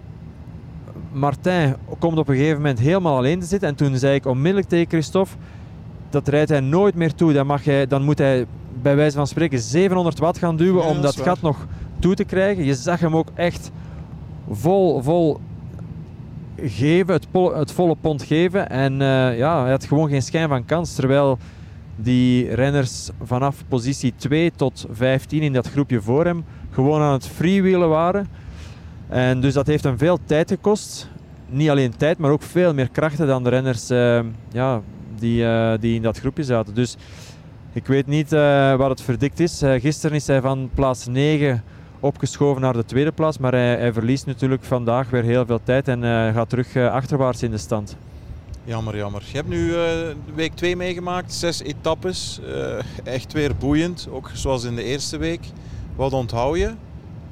Martin 1.12 1.76
komt 1.98 2.18
op 2.18 2.28
een 2.28 2.36
gegeven 2.36 2.56
moment 2.56 2.78
helemaal 2.78 3.16
alleen 3.16 3.40
te 3.40 3.46
zitten. 3.46 3.68
En 3.68 3.74
toen 3.74 3.96
zei 3.96 4.14
ik 4.14 4.26
onmiddellijk 4.26 4.68
tegen 4.68 4.88
Christophe, 4.88 5.36
dat 6.10 6.28
rijdt 6.28 6.50
hij 6.50 6.60
nooit 6.60 6.94
meer 6.94 7.14
toe. 7.14 7.32
Dan, 7.32 7.46
mag 7.46 7.64
hij, 7.64 7.86
dan 7.86 8.02
moet 8.02 8.18
hij 8.18 8.46
bij 8.82 8.96
wijze 8.96 9.16
van 9.16 9.26
spreken 9.26 9.58
700 9.58 10.18
watt 10.18 10.38
gaan 10.38 10.56
duwen 10.56 10.84
om 10.84 11.00
dat, 11.00 11.20
gat 11.20 11.40
nog 11.40 11.66
toe 11.98 12.14
te 12.14 12.24
krijgen. 12.24 12.64
Je 12.64 12.74
zag 12.74 13.00
hem 13.00 13.16
ook 13.16 13.28
echt 13.34 13.70
vol, 14.50 15.02
vol 15.02 15.40
geven, 16.56 17.14
het, 17.14 17.26
het 17.54 17.72
volle 17.72 17.96
pond 18.00 18.22
geven. 18.22 18.70
En 18.70 18.92
uh, 18.92 19.38
ja, 19.38 19.62
hij 19.62 19.70
had 19.70 19.84
gewoon 19.84 20.08
geen 20.08 20.22
schijn 20.22 20.48
van 20.48 20.64
kans. 20.64 20.94
Terwijl 20.94 21.38
die 21.96 22.54
renners 22.54 23.10
vanaf 23.22 23.64
positie 23.68 24.12
2 24.16 24.52
tot 24.56 24.86
15 24.90 25.42
in 25.42 25.52
dat 25.52 25.70
groepje 25.70 26.00
voor 26.00 26.24
hem 26.24 26.44
gewoon 26.70 27.00
aan 27.00 27.12
het 27.12 27.26
freewheelen 27.26 27.88
waren. 27.88 28.28
En 29.08 29.40
dus 29.40 29.54
dat 29.54 29.66
heeft 29.66 29.84
hem 29.84 29.98
veel 29.98 30.18
tijd 30.24 30.50
gekost. 30.50 31.08
Niet 31.48 31.70
alleen 31.70 31.96
tijd, 31.96 32.18
maar 32.18 32.30
ook 32.30 32.42
veel 32.42 32.74
meer 32.74 32.88
krachten 32.88 33.26
dan 33.26 33.42
de 33.44 33.48
renners 33.48 33.90
uh, 33.90 34.20
ja, 34.52 34.80
die, 35.20 35.42
uh, 35.42 35.72
die 35.80 35.94
in 35.94 36.02
dat 36.02 36.18
groepje 36.18 36.44
zaten. 36.44 36.74
Dus 36.74 36.96
ik 37.72 37.86
weet 37.86 38.06
niet 38.06 38.32
uh, 38.32 38.74
wat 38.76 38.90
het 38.90 39.02
verdikt 39.02 39.40
is. 39.40 39.62
gisteren 39.64 40.16
is 40.16 40.26
hij 40.26 40.40
van 40.40 40.70
plaats 40.74 41.06
9 41.06 41.62
opgeschoven 42.00 42.62
naar 42.62 42.72
de 42.72 42.84
tweede 42.84 43.12
plaats. 43.12 43.38
Maar 43.38 43.52
hij, 43.52 43.76
hij 43.76 43.92
verliest 43.92 44.26
natuurlijk 44.26 44.64
vandaag 44.64 45.10
weer 45.10 45.22
heel 45.22 45.46
veel 45.46 45.60
tijd 45.62 45.88
en 45.88 46.02
gaat 46.34 46.48
terug 46.48 46.76
achterwaarts 46.76 47.42
in 47.42 47.50
de 47.50 47.58
stand. 47.58 47.96
Jammer, 48.64 48.96
jammer. 48.96 49.22
Je 49.30 49.36
hebt 49.36 49.48
nu 49.48 49.74
week 50.34 50.54
2 50.54 50.76
meegemaakt, 50.76 51.32
zes 51.32 51.62
etappes. 51.62 52.40
echt 53.04 53.32
weer 53.32 53.56
boeiend, 53.56 54.08
ook 54.10 54.30
zoals 54.32 54.64
in 54.64 54.76
de 54.76 54.84
eerste 54.84 55.16
week. 55.16 55.40
Wat 55.96 56.12
onthoud 56.12 56.56
je? 56.56 56.70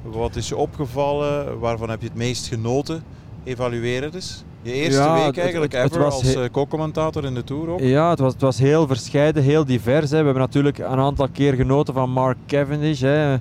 Wat 0.01 0.35
is 0.35 0.47
je 0.47 0.55
opgevallen? 0.55 1.59
Waarvan 1.59 1.89
heb 1.89 2.01
je 2.01 2.07
het 2.07 2.17
meest 2.17 2.47
genoten? 2.47 3.03
Evalueer 3.43 4.03
het 4.03 4.15
eens. 4.15 4.43
Je 4.61 4.71
eerste 4.71 5.11
week 5.23 5.37
eigenlijk 5.37 5.71
het, 5.71 5.83
het, 5.83 5.91
ever 5.91 6.05
als 6.05 6.35
uh, 6.35 6.43
co-commentator 6.51 7.25
in 7.25 7.33
de 7.33 7.43
Tour 7.43 7.69
ook? 7.69 7.79
Ja, 7.79 8.09
het 8.09 8.19
was, 8.19 8.33
het 8.33 8.41
was 8.41 8.59
heel 8.59 8.87
verscheiden, 8.87 9.43
heel 9.43 9.65
divers. 9.65 10.09
Hè. 10.09 10.17
We 10.17 10.23
hebben 10.23 10.43
natuurlijk 10.43 10.77
een 10.77 10.99
aantal 10.99 11.27
keer 11.27 11.53
genoten 11.53 11.93
van 11.93 12.09
Mark 12.09 12.37
Cavendish. 12.47 13.01
Hè 13.01 13.37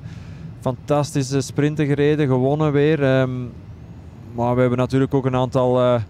fantastische 0.61 1.41
sprinten 1.41 1.87
gereden, 1.87 2.27
gewonnen 2.27 2.73
weer. 2.73 3.03
Ehm, 3.03 3.31
maar 4.35 4.55
we 4.55 4.61
hebben 4.61 4.79
natuurlijk 4.79 5.15
ook 5.15 5.27
een 5.27 5.37
aantal 5.37 5.81
uh, 5.81 6.01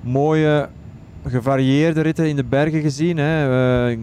mooie 0.00 0.68
gevarieerde 1.26 2.00
ritten 2.00 2.28
in 2.28 2.36
de 2.36 2.44
bergen 2.44 2.80
gezien. 2.80 3.16
Hè. 3.16 3.90
Uh, 3.90 3.98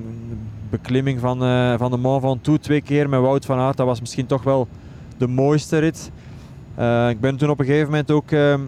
beklimming 0.70 1.20
van, 1.20 1.44
uh, 1.44 1.77
van 1.77 1.91
de 1.91 1.98
Mont 1.98 2.22
Ventoux 2.22 2.63
twee 2.63 2.82
keer 2.82 3.10
met 3.10 3.20
Wout 3.20 3.46
van 3.46 3.60
Aert, 3.60 3.77
dat 3.77 3.86
was 3.86 4.00
misschien 4.00 4.25
toch 4.25 4.44
wel 4.44 4.68
de 5.18 5.27
mooiste 5.27 5.77
rit. 5.77 6.12
ik 7.10 7.20
ben 7.20 7.38
toen 7.38 7.50
op 7.50 7.60
een 7.60 7.65
gegeven 7.65 7.89
moment 7.89 8.12
ook 8.12 8.32
ehm, 8.32 8.62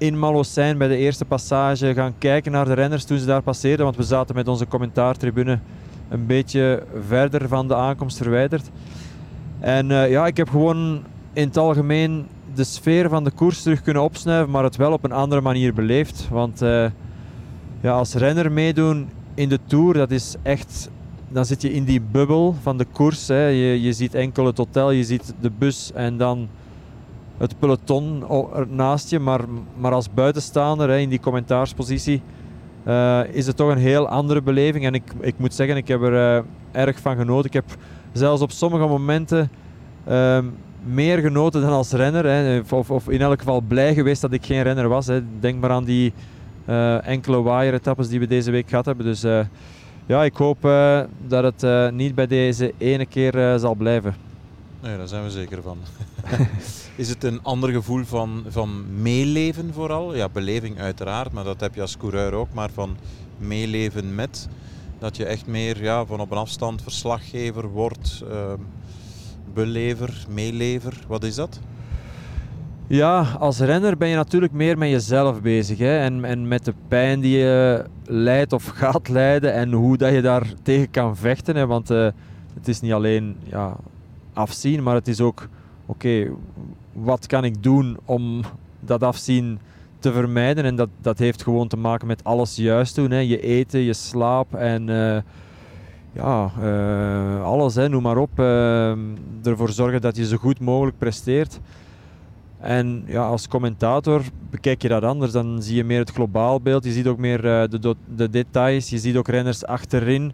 in 0.00 0.18
Malocijn 0.18 0.78
bij 0.78 0.88
de 0.88 0.96
eerste 0.96 1.24
passage 1.24 1.94
gaan 1.94 2.14
kijken 2.18 2.52
naar 2.52 2.64
de 2.64 2.72
renners 2.72 3.04
toen 3.04 3.18
ze 3.18 3.26
daar 3.26 3.42
passeerden. 3.42 3.84
Want 3.84 3.96
we 3.96 4.02
zaten 4.02 4.34
met 4.34 4.48
onze 4.48 4.66
commentaartribune 4.66 5.58
een 6.08 6.26
beetje 6.26 6.82
verder 7.06 7.48
van 7.48 7.68
de 7.68 7.74
aankomst 7.74 8.16
verwijderd. 8.16 8.70
En 9.58 9.90
uh, 9.90 10.10
ja, 10.10 10.26
ik 10.26 10.36
heb 10.36 10.48
gewoon 10.48 11.02
in 11.32 11.46
het 11.46 11.56
algemeen 11.56 12.26
de 12.54 12.64
sfeer 12.64 13.08
van 13.08 13.24
de 13.24 13.30
koers 13.30 13.62
terug 13.62 13.82
kunnen 13.82 14.02
opsnuiven, 14.02 14.50
maar 14.50 14.64
het 14.64 14.76
wel 14.76 14.92
op 14.92 15.04
een 15.04 15.12
andere 15.12 15.40
manier 15.40 15.74
beleefd. 15.74 16.28
Want 16.30 16.62
uh, 16.62 16.86
ja, 17.80 17.92
als 17.92 18.14
renner 18.14 18.52
meedoen 18.52 19.08
in 19.34 19.48
de 19.48 19.58
Tour, 19.66 19.94
dat 19.94 20.10
is 20.10 20.34
echt... 20.42 20.90
Dan 21.28 21.44
zit 21.44 21.62
je 21.62 21.72
in 21.72 21.84
die 21.84 22.00
bubbel 22.00 22.54
van 22.62 22.78
de 22.78 22.86
koers. 22.92 23.28
Hè. 23.28 23.46
Je, 23.46 23.82
je 23.82 23.92
ziet 23.92 24.14
enkel 24.14 24.46
het 24.46 24.56
hotel, 24.56 24.90
je 24.90 25.04
ziet 25.04 25.34
de 25.40 25.50
bus 25.58 25.92
en 25.94 26.16
dan 26.16 26.48
het 27.40 27.58
peloton 27.58 28.24
naast 28.68 29.10
je. 29.10 29.18
Maar, 29.18 29.40
maar 29.76 29.92
als 29.92 30.14
buitenstaander 30.14 30.88
hè, 30.88 30.98
in 30.98 31.08
die 31.08 31.20
commentaarspositie 31.20 32.22
uh, 32.86 33.20
is 33.30 33.46
het 33.46 33.56
toch 33.56 33.70
een 33.70 33.78
heel 33.78 34.08
andere 34.08 34.42
beleving. 34.42 34.84
En 34.84 34.94
ik, 34.94 35.12
ik 35.20 35.34
moet 35.36 35.54
zeggen, 35.54 35.76
ik 35.76 35.88
heb 35.88 36.02
er 36.02 36.12
uh, 36.12 36.42
erg 36.72 36.98
van 36.98 37.16
genoten. 37.16 37.46
Ik 37.46 37.52
heb 37.52 37.64
zelfs 38.12 38.42
op 38.42 38.50
sommige 38.50 38.86
momenten 38.86 39.50
uh, 40.08 40.38
meer 40.84 41.18
genoten 41.18 41.60
dan 41.60 41.70
als 41.70 41.92
renner. 41.92 42.24
Hè. 42.24 42.60
Of, 42.70 42.90
of, 42.90 43.08
in 43.08 43.20
elk 43.20 43.38
geval 43.38 43.60
blij 43.60 43.94
geweest 43.94 44.20
dat 44.20 44.32
ik 44.32 44.46
geen 44.46 44.62
renner 44.62 44.88
was. 44.88 45.06
Hè. 45.06 45.20
Denk 45.40 45.60
maar 45.60 45.70
aan 45.70 45.84
die 45.84 46.12
uh, 46.68 47.06
enkele 47.06 47.42
wire-etappes 47.42 48.08
die 48.08 48.20
we 48.20 48.26
deze 48.26 48.50
week 48.50 48.68
gehad 48.68 48.86
hebben. 48.86 49.04
Dus 49.04 49.22
ja, 50.06 50.24
ik 50.24 50.36
hoop 50.36 50.62
dat 51.26 51.60
het 51.60 51.92
niet 51.94 52.14
bij 52.14 52.26
deze 52.26 52.72
ene 52.78 53.06
keer 53.06 53.58
zal 53.58 53.74
blijven. 53.74 54.29
Nee, 54.82 54.96
daar 54.96 55.08
zijn 55.08 55.22
we 55.22 55.30
zeker 55.30 55.62
van. 55.62 55.78
is 56.96 57.08
het 57.08 57.24
een 57.24 57.42
ander 57.42 57.70
gevoel 57.70 58.04
van, 58.04 58.44
van 58.48 59.00
meeleven 59.02 59.72
vooral? 59.72 60.14
Ja, 60.14 60.28
beleving 60.28 60.78
uiteraard, 60.78 61.32
maar 61.32 61.44
dat 61.44 61.60
heb 61.60 61.74
je 61.74 61.80
als 61.80 61.96
coureur 61.96 62.32
ook. 62.32 62.52
Maar 62.52 62.70
van 62.70 62.96
meeleven 63.38 64.14
met 64.14 64.48
dat 64.98 65.16
je 65.16 65.24
echt 65.24 65.46
meer 65.46 65.82
ja, 65.82 66.04
van 66.04 66.20
op 66.20 66.30
een 66.30 66.36
afstand 66.36 66.82
verslaggever 66.82 67.68
wordt, 67.68 68.22
uh, 68.30 68.52
belever, 69.54 70.24
meelever. 70.28 71.04
Wat 71.08 71.24
is 71.24 71.34
dat? 71.34 71.60
Ja, 72.86 73.20
als 73.38 73.58
renner 73.58 73.96
ben 73.96 74.08
je 74.08 74.16
natuurlijk 74.16 74.52
meer 74.52 74.78
met 74.78 74.90
jezelf 74.90 75.40
bezig. 75.40 75.78
Hè? 75.78 75.98
En, 75.98 76.24
en 76.24 76.48
met 76.48 76.64
de 76.64 76.74
pijn 76.88 77.20
die 77.20 77.38
je 77.38 77.84
leidt 78.04 78.52
of 78.52 78.66
gaat 78.66 79.08
leiden 79.08 79.52
en 79.52 79.72
hoe 79.72 79.96
dat 79.96 80.12
je 80.12 80.22
daar 80.22 80.52
tegen 80.62 80.90
kan 80.90 81.16
vechten. 81.16 81.56
Hè? 81.56 81.66
Want 81.66 81.90
uh, 81.90 82.08
het 82.54 82.68
is 82.68 82.80
niet 82.80 82.92
alleen 82.92 83.36
ja, 83.44 83.76
afzien, 84.40 84.82
maar 84.82 84.94
het 84.94 85.08
is 85.08 85.20
ook, 85.20 85.48
oké, 85.86 86.30
wat 86.92 87.26
kan 87.26 87.44
ik 87.44 87.62
doen 87.62 87.98
om 88.04 88.42
dat 88.80 89.02
afzien 89.02 89.58
te 90.00 90.12
vermijden. 90.12 90.64
En 90.64 90.76
dat, 90.76 90.88
dat 91.00 91.18
heeft 91.18 91.42
gewoon 91.42 91.68
te 91.68 91.76
maken 91.76 92.06
met 92.06 92.24
alles 92.24 92.56
juist 92.56 92.94
doen. 92.94 93.10
Hè. 93.10 93.18
Je 93.18 93.40
eten, 93.40 93.80
je 93.80 93.92
slaap 93.92 94.54
en 94.54 94.88
uh, 94.88 95.16
ja, 96.12 96.50
uh, 96.62 97.44
alles, 97.44 97.74
hè, 97.74 97.88
noem 97.88 98.02
maar 98.02 98.16
op. 98.16 98.38
Uh, 98.38 98.90
ervoor 99.42 99.70
zorgen 99.70 100.00
dat 100.00 100.16
je 100.16 100.26
zo 100.26 100.36
goed 100.36 100.60
mogelijk 100.60 100.98
presteert. 100.98 101.60
En 102.58 103.02
ja, 103.06 103.26
als 103.26 103.48
commentator 103.48 104.22
bekijk 104.50 104.82
je 104.82 104.88
dat 104.88 105.02
anders. 105.02 105.32
Dan 105.32 105.62
zie 105.62 105.76
je 105.76 105.84
meer 105.84 105.98
het 105.98 106.10
globaal 106.10 106.60
beeld. 106.60 106.84
Je 106.84 106.92
ziet 106.92 107.06
ook 107.06 107.18
meer 107.18 107.42
de, 107.42 107.94
de 108.14 108.30
details. 108.30 108.90
Je 108.90 108.98
ziet 108.98 109.16
ook 109.16 109.28
renners 109.28 109.64
achterin. 109.66 110.32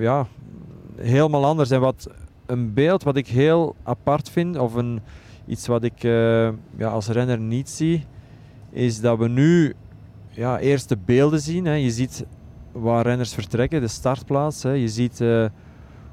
ja, 0.00 0.26
helemaal 0.96 1.44
anders. 1.44 1.70
En 1.70 1.80
wat 1.80 2.08
een 2.52 2.72
beeld 2.72 3.02
wat 3.02 3.16
ik 3.16 3.26
heel 3.26 3.74
apart 3.82 4.30
vind, 4.30 4.58
of 4.58 4.74
een, 4.74 5.00
iets 5.46 5.66
wat 5.66 5.82
ik 5.82 6.02
ja, 6.76 6.88
als 6.88 7.08
renner 7.08 7.38
niet 7.38 7.68
zie, 7.68 8.04
is 8.70 9.00
dat 9.00 9.18
we 9.18 9.28
nu 9.28 9.74
ja, 10.30 10.58
eerst 10.58 10.88
de 10.88 10.98
beelden 11.04 11.40
zien. 11.40 11.64
Hè. 11.64 11.74
Je 11.74 11.90
ziet 11.90 12.24
waar 12.72 13.06
renners 13.06 13.34
vertrekken, 13.34 13.80
de 13.80 13.88
startplaats. 13.88 14.62
Hè. 14.62 14.70
Je 14.70 14.88
ziet 14.88 15.20
uh, 15.20 15.46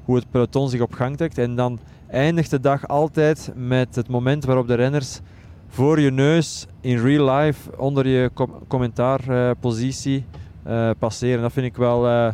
hoe 0.04 0.16
het 0.16 0.30
peloton 0.30 0.68
zich 0.68 0.80
op 0.80 0.92
gang 0.92 1.16
trekt. 1.16 1.38
En 1.38 1.54
dan 1.54 1.78
eindigt 2.06 2.50
de 2.50 2.60
dag 2.60 2.88
altijd 2.88 3.52
met 3.54 3.94
het 3.94 4.08
moment 4.08 4.44
waarop 4.44 4.66
de 4.66 4.74
renners 4.74 5.20
voor 5.68 6.00
je 6.00 6.10
neus 6.10 6.66
in 6.80 6.98
real 6.98 7.34
life 7.34 7.76
onder 7.76 8.06
je 8.06 8.30
com 8.34 8.52
commentaarpositie 8.68 10.24
uh, 10.66 10.90
passeren. 10.98 11.42
Dat 11.42 11.52
vind 11.52 11.66
ik 11.66 11.76
wel... 11.76 12.32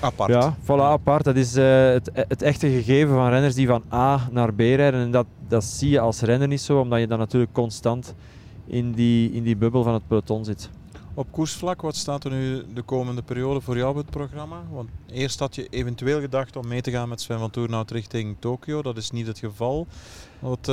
Apart. 0.00 0.32
Ja, 0.32 0.56
voilà, 0.62 0.82
apart. 0.82 1.24
Dat 1.24 1.36
is 1.36 1.54
het, 1.54 2.10
het, 2.14 2.42
echte 2.42 2.68
gegeven 2.68 3.14
van 3.14 3.28
renners 3.28 3.54
die 3.54 3.66
van 3.66 3.82
A 3.92 4.28
naar 4.30 4.54
B 4.54 4.58
rijden. 4.58 5.00
En 5.00 5.10
dat, 5.10 5.26
dat 5.48 5.64
zie 5.64 5.90
je 5.90 6.00
als 6.00 6.20
renner 6.20 6.48
niet 6.48 6.60
zo, 6.60 6.80
omdat 6.80 7.00
je 7.00 7.06
dan 7.06 7.18
natuurlijk 7.18 7.52
constant 7.52 8.14
in 8.66 8.92
die, 8.92 9.32
in 9.32 9.42
die 9.42 9.56
bubbel 9.56 9.82
van 9.82 9.94
het 9.94 10.06
peloton 10.06 10.44
zit. 10.44 10.70
Op 11.14 11.26
koersvlak, 11.30 11.82
wat 11.82 11.96
staat 11.96 12.24
er 12.24 12.30
nu 12.30 12.64
de 12.74 12.82
komende 12.82 13.22
periode 13.22 13.60
voor 13.60 13.76
jou 13.76 13.90
op 13.90 13.96
het 13.96 14.10
programma? 14.10 14.62
Want 14.70 14.88
eerst 15.12 15.38
had 15.38 15.54
je 15.54 15.66
eventueel 15.70 16.20
gedacht 16.20 16.56
om 16.56 16.68
mee 16.68 16.80
te 16.80 16.90
gaan 16.90 17.08
met 17.08 17.20
Sven 17.20 17.38
van 17.38 17.50
Toernout 17.50 17.90
richting 17.90 18.36
Tokio. 18.38 18.82
Dat 18.82 18.96
is 18.96 19.10
niet 19.10 19.26
het 19.26 19.38
geval. 19.38 19.86
Wat, 20.38 20.58
uh, 20.58 20.64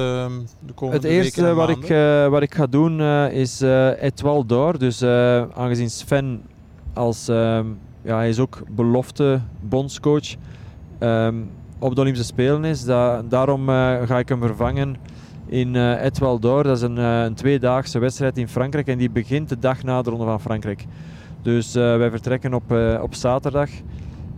de 0.60 0.74
komende 0.74 1.08
het 1.08 1.16
eerste 1.16 1.54
wat 1.54 1.70
ik, 1.70 1.90
uh, 1.90 2.28
wat 2.28 2.42
ik 2.42 2.56
ga 2.56 2.68
doen 2.68 3.00
uh, 3.00 3.32
is 3.32 3.62
uh, 3.62 4.04
Etoile 4.04 4.46
d'Or. 4.46 4.80
Dus 4.80 5.04
aangezien 5.54 5.90
Sven 5.90 6.44
als, 6.94 7.28
ehm, 7.28 7.66
ja, 8.04 8.16
hij 8.16 8.30
is 8.30 8.40
ook 8.40 8.62
belofte 8.70 9.40
bondscoach 9.60 10.36
um, 11.00 11.50
op 11.80 11.96
de 11.96 12.02
Olympische 12.02 12.28
Spelen 12.28 12.66
is. 12.66 12.86
Da 12.86 13.22
daarom 13.22 13.68
ga 14.06 14.20
ik 14.20 14.30
hem 14.30 14.42
vervangen 14.42 14.96
in 15.46 15.74
uh, 15.74 16.38
d'Or. 16.40 16.64
Dat 16.64 16.78
is 16.78 16.82
een, 16.82 16.98
uh, 16.98 17.24
een 17.24 17.34
tweedaagse 17.34 18.00
wedstrijd 18.00 18.38
in 18.38 18.48
Frankrijk 18.48 18.88
en 18.88 18.98
die 18.98 19.10
begint 19.10 19.50
de 19.50 19.60
dag 19.60 19.84
na 19.84 20.02
de 20.02 20.10
Ronde 20.10 20.26
van 20.26 20.42
Frankrijk. 20.42 20.86
Dus 21.42 21.74
wij 21.74 22.10
vertrekken 22.10 22.54
op, 22.54 22.72
op 23.02 23.16
zaterdag. 23.16 23.70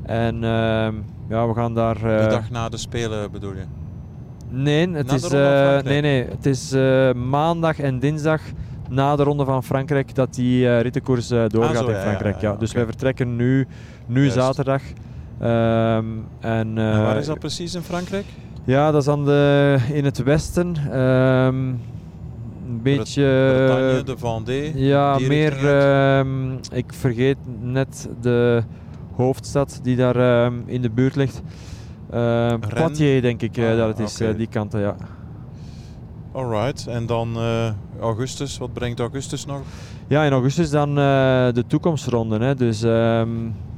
En 0.03 0.43
ehm, 0.43 0.93
ja, 1.29 1.48
we 1.48 1.53
gaan 1.53 1.74
daar... 1.74 2.00
de 2.00 2.27
dag 2.29 2.50
na 2.50 2.69
de 2.69 2.77
Spelen 2.77 3.31
bedoel 3.31 3.53
je? 3.53 3.63
Nee, 4.50 4.89
het 4.89 5.12
is, 5.12 5.29
nee, 5.84 6.01
nee, 6.01 6.27
het 6.29 6.45
is 6.45 6.72
maandag 7.15 7.79
en 7.79 8.00
dinsdag 8.00 8.41
na 8.89 9.15
de 9.15 9.24
Ronde 9.24 9.46
van 9.46 9.63
Frankrijk 9.63 10.15
dat 10.15 10.34
die 10.34 10.77
rittenkoers 10.77 11.27
doorgaat 11.27 11.75
ah, 11.75 11.84
zo, 11.84 11.88
in 11.88 11.96
Frankrijk. 11.96 12.36
Ja, 12.36 12.42
ja, 12.42 12.54
ja. 12.54 12.60
Dus 12.60 12.70
okay. 12.70 12.82
wij 12.82 12.92
vertrekken 12.92 13.36
nu, 13.36 13.68
nu 14.06 14.30
zaterdag. 14.30 14.82
Um, 15.42 15.48
en, 16.39 16.77
en 16.77 17.01
waar 17.04 17.18
is 17.18 17.25
dat 17.25 17.39
precies 17.39 17.75
in 17.75 17.82
Frankrijk? 17.82 18.25
Ja, 18.63 18.92
dat 18.92 19.01
is 19.01 19.08
aan 19.08 19.25
de, 19.25 19.77
in 19.94 20.06
het 20.06 20.24
westen. 20.24 21.00
Um, 21.00 21.80
een 22.68 22.82
beetje. 22.82 23.24
Bretagne, 23.56 24.04
de 24.04 24.18
Vendée. 24.18 24.77
Ja, 24.77 25.20
meer. 25.20 25.65
Um, 26.18 26.60
ik 26.72 26.94
vergeet 26.94 27.38
net 27.62 28.10
de 28.22 28.63
hoofdstad 29.15 29.80
die 29.84 29.96
daar 29.96 30.46
um, 30.46 30.63
in 30.65 30.82
de 30.82 30.89
buurt 30.89 31.15
ligt. 31.15 31.42
Uh, 32.13 32.54
Poitiers, 32.75 33.22
denk 33.22 33.42
ik 33.42 33.58
ah, 33.58 33.77
dat 33.77 33.88
het 33.88 34.00
is, 34.00 34.15
okay. 34.15 34.32
uh, 34.32 34.38
die 34.38 34.48
kant, 34.48 34.74
ja. 34.74 34.96
Alright, 36.32 36.88
en 36.88 37.06
dan 37.06 37.38
uh, 37.38 37.70
augustus, 37.99 38.57
wat 38.57 38.73
brengt 38.73 38.99
augustus 38.99 39.45
nog? 39.45 39.61
Ja, 40.07 40.23
in 40.23 40.31
augustus 40.31 40.69
dan 40.69 40.95
de 40.95 41.63
toekomstronde. 41.67 42.39
Hè. 42.39 42.55
Dus 42.55 42.83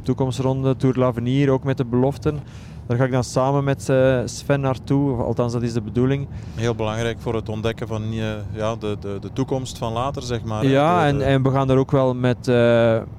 toekomstronde, 0.02 0.76
Tour 0.76 0.98
l'Avenir, 0.98 1.50
ook 1.50 1.64
met 1.64 1.78
de 1.78 1.86
beloften. 1.86 2.40
Daar 2.88 2.98
ga 2.98 3.04
ik 3.04 3.12
dan 3.12 3.24
samen 3.24 3.64
met 3.64 3.90
uh, 3.90 4.20
Sven 4.26 4.60
naartoe, 4.60 5.18
althans 5.18 5.54
dat 5.54 5.62
is 5.62 5.74
de 5.74 5.82
bedoeling. 5.82 6.28
Heel 6.56 6.76
belangrijk 6.76 7.20
voor 7.20 7.36
het 7.36 7.50
ontdekken 7.50 7.88
van 7.88 8.14
uh, 8.14 8.26
ja, 8.52 8.76
de, 8.76 8.98
de, 9.00 9.18
de 9.22 9.30
toekomst 9.34 9.78
van 9.78 9.94
later, 9.94 10.22
zeg 10.22 10.44
maar. 10.44 10.66
Ja, 10.66 11.06
en, 11.06 11.22
en 11.22 11.44
we 11.44 11.52
gaan 11.52 11.70
er 11.70 11.78
ook 11.78 11.92
wel 11.92 12.16
met, 12.16 12.46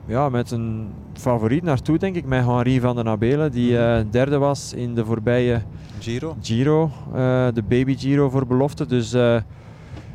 ja, 0.07 0.29
met 0.31 0.51
een 0.51 0.89
favoriet 1.13 1.63
naartoe, 1.63 1.99
denk 1.99 2.17
ik, 2.17 2.25
met 2.25 2.45
Henri 2.45 2.81
van 2.81 2.97
den 2.97 3.09
Abelen, 3.09 3.53
die 3.53 3.79
mhm. 3.79 4.05
derde 4.11 4.39
was 4.39 4.73
in 4.73 4.95
de 4.95 5.05
voorbije 5.05 5.63
Giro, 6.01 6.37
Giro 6.43 6.91
de 7.55 7.63
baby 7.69 7.97
Giro 7.97 8.31
voor 8.31 8.47
belofte. 8.47 8.87
Dus 8.87 9.13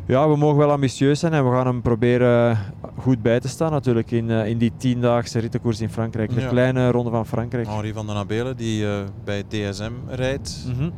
ja, 0.05 0.29
we 0.29 0.35
mogen 0.35 0.57
wel 0.57 0.71
ambitieus 0.71 1.19
zijn 1.19 1.33
en 1.33 1.49
we 1.49 1.55
gaan 1.55 1.65
hem 1.65 1.81
proberen 1.81 2.57
goed 2.97 3.21
bij 3.21 3.39
te 3.39 3.47
staan 3.47 3.71
natuurlijk 3.71 4.11
in, 4.11 4.29
uh, 4.29 4.47
in 4.47 4.57
die 4.57 4.71
tiendaagse 4.77 5.39
rittenkoers 5.39 5.81
in 5.81 5.89
Frankrijk. 5.89 6.35
De 6.35 6.47
kleine 6.47 6.91
ronde 6.91 7.09
van 7.09 7.25
Frankrijk. 7.25 7.67
Henri 7.67 7.93
van 7.93 8.07
den 8.07 8.15
Abelen 8.15 8.57
die 8.57 8.83
uh, 8.83 8.97
bij 9.23 9.43
DSM 9.47 9.91
rijdt. 10.07 10.65
Mm 10.67 10.73
-hmm. 10.77 10.91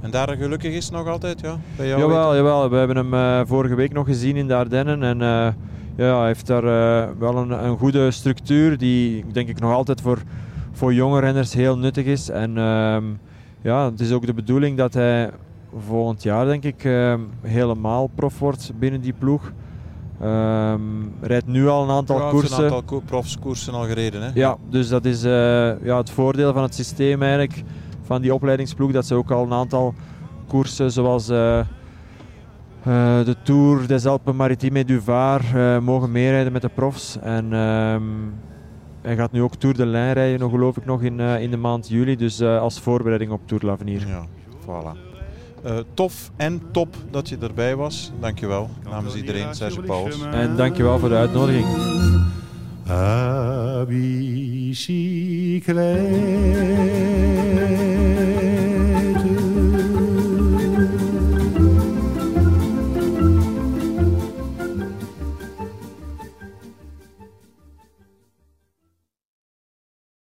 En 0.00 0.10
daar 0.10 0.36
gelukkig 0.36 0.72
is 0.72 0.90
nog 0.90 1.08
altijd, 1.08 1.40
ja? 1.40 1.58
Bij 1.76 1.86
jou 1.86 2.00
jawel, 2.00 2.36
jawel, 2.36 2.70
we 2.70 2.76
hebben 2.76 2.96
hem 2.96 3.14
uh, 3.14 3.40
vorige 3.46 3.74
week 3.74 3.92
nog 3.92 4.06
gezien 4.06 4.36
in 4.36 4.48
de 4.48 4.54
Ardennen. 4.54 5.02
En 5.02 5.18
ja, 5.96 6.18
hij 6.18 6.26
heeft 6.26 6.46
daar 6.46 6.62
wel 7.18 7.36
een, 7.36 7.64
een, 7.64 7.78
goede 7.78 8.10
structuur 8.10 8.78
die 8.78 9.24
denk 9.32 9.48
ik 9.48 9.60
nog 9.60 9.72
altijd 9.72 10.00
voor, 10.00 10.18
voor 10.72 10.94
jonge 10.94 11.20
renners 11.20 11.54
heel 11.54 11.78
nuttig 11.78 12.04
is. 12.04 12.28
En 12.28 12.58
ehm, 12.58 13.04
ja, 13.62 13.90
het 13.90 14.00
is 14.00 14.12
ook 14.12 14.26
de 14.26 14.34
bedoeling 14.34 14.76
dat 14.76 14.94
hij 14.94 15.30
volgend 15.78 16.22
jaar 16.22 16.46
denk 16.46 16.64
ik 16.64 16.84
uh, 16.84 17.14
helemaal 17.40 18.10
prof 18.14 18.38
wordt 18.38 18.72
binnen 18.78 19.00
die 19.00 19.12
ploeg. 19.12 19.52
Um, 20.22 21.12
rijdt 21.20 21.46
nu 21.46 21.68
al 21.68 21.82
een 21.82 21.90
aantal 21.90 22.18
ja, 22.18 22.30
koersen. 22.30 22.64
een 22.64 22.72
aantal 22.72 23.02
profskoersen 23.06 23.74
al 23.74 23.84
gereden. 23.84 24.22
Hè? 24.22 24.30
Ja, 24.34 24.56
dus 24.68 24.88
dat 24.88 25.04
is 25.04 25.24
uh, 25.24 25.30
ja, 25.84 25.96
het 25.96 26.10
voordeel 26.10 26.52
van 26.52 26.62
het 26.62 26.74
systeem 26.74 27.22
eigenlijk, 27.22 27.62
van 28.02 28.22
die 28.22 28.34
opleidingsploeg, 28.34 28.92
dat 28.92 29.06
ze 29.06 29.14
ook 29.14 29.30
al 29.30 29.44
een 29.44 29.52
aantal 29.52 29.94
koersen 30.48 30.92
zoals 30.92 31.30
uh, 31.30 31.60
de 32.82 33.36
Tour 33.42 33.86
des 33.86 34.06
Alpes 34.06 34.34
Maritimes 34.34 34.86
du 34.86 35.00
Var 35.00 35.42
mogen 35.82 36.12
meerijden 36.12 36.52
met 36.52 36.62
de 36.62 36.70
profs. 36.74 37.18
En 37.20 37.52
um, 37.52 38.34
hij 39.02 39.16
gaat 39.16 39.32
nu 39.32 39.42
ook 39.42 39.54
Tour 39.54 39.76
de 39.76 39.86
Lijn 39.86 40.12
rijden, 40.12 40.40
nog, 40.40 40.50
geloof 40.50 40.76
ik, 40.76 40.84
nog 40.84 41.02
in, 41.02 41.20
in 41.20 41.50
de 41.50 41.56
maand 41.56 41.88
juli. 41.88 42.16
Dus 42.16 42.42
als 42.42 42.80
voorbereiding 42.80 43.30
op 43.30 43.40
Tour 43.46 43.64
l'Avenir. 43.64 44.06
Ja, 44.06 44.26
voilà. 44.60 45.13
Uh, 45.66 45.78
tof 45.94 46.30
en 46.36 46.62
top 46.72 46.96
dat 47.10 47.28
je 47.28 47.36
erbij 47.40 47.76
was. 47.76 48.12
Dankjewel 48.20 48.70
namens 48.90 49.14
iedereen, 49.14 49.54
Serge 49.54 49.80
Pauwels. 49.80 50.22
En 50.32 50.56
dankjewel 50.56 50.98
voor 50.98 51.08
de 51.08 51.14
uitnodiging. 51.14 51.66